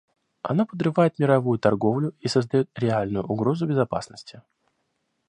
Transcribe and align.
Оно 0.41 0.65
подрывает 0.65 1.19
мировую 1.19 1.59
торговлю 1.59 2.15
и 2.21 2.27
создает 2.27 2.69
реальную 2.79 3.23
угрозу 3.23 3.67
безопасности. 3.67 4.41